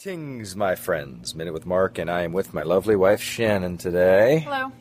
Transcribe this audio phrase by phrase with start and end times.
[0.00, 1.34] Tings, my friends.
[1.34, 4.38] Minute with Mark, and I am with my lovely wife Shannon today.
[4.38, 4.72] Hello.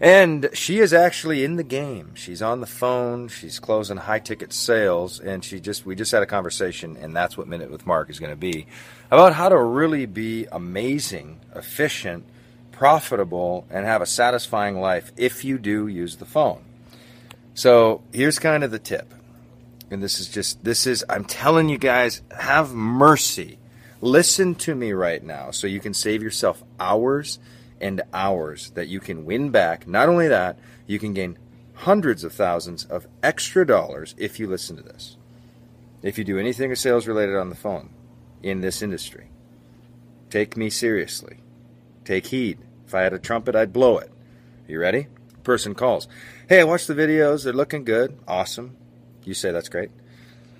[0.00, 2.16] And she is actually in the game.
[2.16, 3.28] She's on the phone.
[3.28, 7.38] She's closing high ticket sales, and she just we just had a conversation, and that's
[7.38, 8.66] what Minute with Mark is going to be
[9.08, 12.24] about how to really be amazing, efficient,
[12.72, 16.64] profitable, and have a satisfying life if you do use the phone.
[17.54, 19.14] So here's kind of the tip,
[19.92, 23.58] and this is just this is I'm telling you guys, have mercy
[24.00, 27.38] Listen to me right now so you can save yourself hours
[27.80, 29.86] and hours that you can win back.
[29.86, 31.38] Not only that, you can gain
[31.74, 35.16] hundreds of thousands of extra dollars if you listen to this.
[36.02, 37.90] If you do anything sales related on the phone
[38.42, 39.28] in this industry,
[40.30, 41.38] take me seriously.
[42.04, 42.58] Take heed.
[42.86, 44.10] If I had a trumpet, I'd blow it.
[44.68, 45.08] You ready?
[45.42, 46.06] Person calls.
[46.48, 47.44] Hey, I watched the videos.
[47.44, 48.16] They're looking good.
[48.28, 48.76] Awesome.
[49.24, 49.90] You say that's great.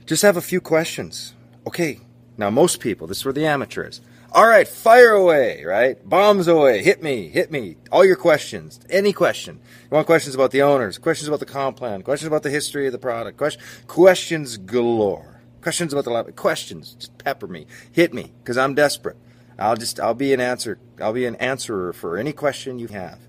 [0.07, 1.35] Just have a few questions.
[1.67, 2.01] Okay,
[2.39, 4.01] now, most people, this is where the amateur is.
[4.33, 6.07] All right, fire away, right?
[6.07, 6.83] Bombs away.
[6.83, 7.77] Hit me, hit me.
[7.91, 9.61] All your questions, any question.
[9.85, 12.87] You want questions about the owners, questions about the comp plan, questions about the history
[12.87, 15.41] of the product, question, questions galore.
[15.63, 16.95] Questions about the lab, questions.
[16.95, 19.17] Just pepper me, hit me, because I'm desperate.
[19.59, 23.21] I'll just, I'll be an answer, I'll be an answerer for any question you have.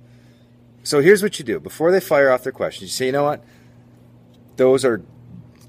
[0.84, 2.92] So here's what you do before they fire off their questions.
[2.92, 3.44] You say, you know what?
[4.58, 5.02] Those are,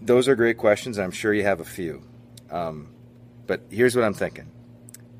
[0.03, 0.99] those are great questions.
[0.99, 2.03] I'm sure you have a few.
[2.51, 2.89] Um,
[3.49, 4.53] but here's what I'm thinking.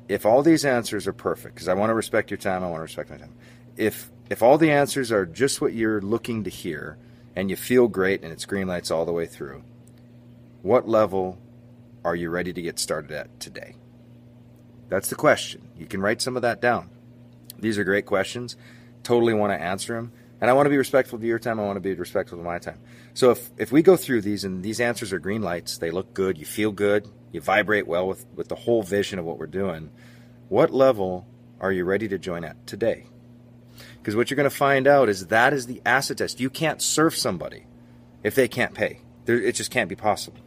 [0.07, 2.79] If all these answers are perfect, because I want to respect your time, I want
[2.79, 3.33] to respect my time.
[3.75, 6.97] If if all the answers are just what you're looking to hear,
[7.35, 9.63] and you feel great, and it's green lights all the way through,
[10.61, 11.39] what level
[12.05, 13.75] are you ready to get started at today?
[14.87, 15.67] That's the question.
[15.77, 16.89] You can write some of that down.
[17.57, 18.55] These are great questions.
[19.03, 20.11] Totally want to answer them.
[20.41, 21.59] And I want to be respectful of your time.
[21.59, 22.79] I want to be respectful of my time.
[23.13, 26.13] So if, if we go through these and these answers are green lights, they look
[26.13, 29.47] good, you feel good, you vibrate well with, with the whole vision of what we're
[29.47, 29.91] doing,
[30.47, 31.27] what level
[31.59, 33.05] are you ready to join at today?
[33.97, 36.39] Because what you're going to find out is that is the acid test.
[36.39, 37.65] You can't serve somebody
[38.23, 39.01] if they can't pay.
[39.27, 40.39] it just can't be possible.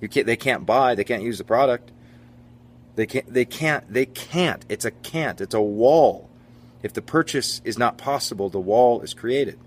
[0.00, 1.90] You can't, they can't buy, they can't use the product.
[2.96, 4.64] They can't, they can't, they can't.
[4.68, 5.40] It's a can't.
[5.40, 6.30] It's a wall.
[6.82, 9.58] If the purchase is not possible, the wall is created.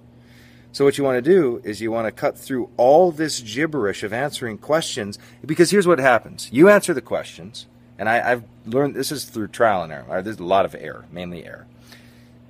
[0.72, 4.03] So what you want to do is you want to cut through all this gibberish
[4.03, 6.47] of answering questions because here's what happens.
[6.52, 7.66] You answer the questions,
[7.97, 10.22] and I, have learned this is through trial and error.
[10.22, 11.66] There's a lot of error, mainly error.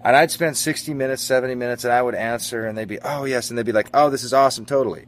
[0.03, 3.25] And I'd spend 60 minutes, 70 minutes, and I would answer, and they'd be, oh,
[3.25, 3.49] yes.
[3.49, 5.05] And they'd be like, oh, this is awesome, totally.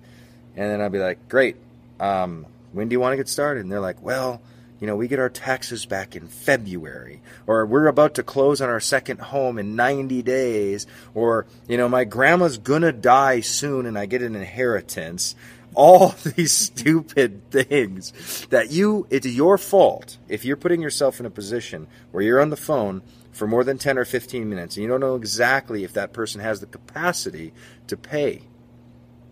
[0.56, 1.56] And then I'd be like, great.
[2.00, 3.62] Um, when do you want to get started?
[3.64, 4.42] And they're like, well,
[4.82, 8.68] you know, we get our taxes back in February, or we're about to close on
[8.68, 13.98] our second home in 90 days, or, you know, my grandma's gonna die soon and
[13.98, 15.36] I get an inheritance.
[15.76, 21.32] All these stupid things that you, it's your fault if you're putting yourself in a
[21.32, 24.90] position where you're on the phone for more than 10 or 15 minutes and you
[24.90, 27.54] don't know exactly if that person has the capacity
[27.86, 28.42] to pay.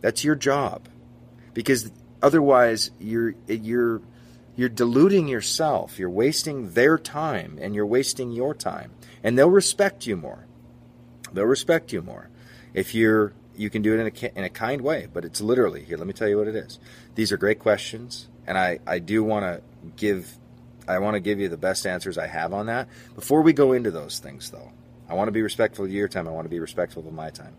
[0.02, 0.88] That's your job.
[1.56, 4.02] Because otherwise you're, you're,
[4.59, 5.97] you're deluding yourself.
[5.97, 8.92] You're wasting their time and you're wasting your time.
[9.24, 10.47] And they'll respect you more.
[11.31, 12.30] They'll respect you more
[12.74, 15.86] if you're you can do it in a, in a kind way, but it's literally
[15.86, 15.98] here.
[15.98, 16.78] Let me tell you what it is.
[17.16, 19.62] These are great questions, and I, I do want to
[19.96, 20.38] give
[20.90, 22.90] I want to give you the best answers I have on that.
[23.16, 24.74] Before we go into those things, though,
[25.08, 26.28] I want to be respectful of your time.
[26.28, 27.56] I want to be respectful of my time.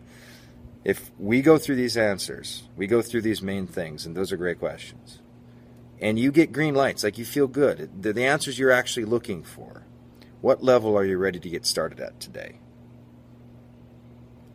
[0.84, 4.36] If we go through these answers, we go through these main things, and those are
[4.36, 5.20] great questions
[6.00, 9.42] and you get green lights, like you feel good, the, the answers you're actually looking
[9.42, 9.84] for,
[10.40, 12.58] what level are you ready to get started at today?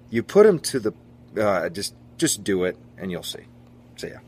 [0.10, 0.94] You put them to the,
[1.40, 3.46] uh, just just do it, and you'll see.
[3.98, 4.20] See ya.